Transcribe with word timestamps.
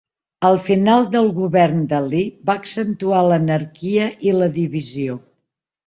El 0.47 0.55
final 0.67 1.05
del 1.15 1.29
govern 1.35 1.83
d'Ali 1.93 2.23
va 2.49 2.57
accentuar 2.63 3.23
l'anarquia 3.29 4.13
i 4.31 4.39
la 4.43 4.53
divisió. 4.61 5.25